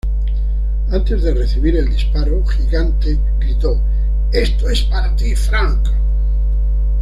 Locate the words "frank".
5.35-5.89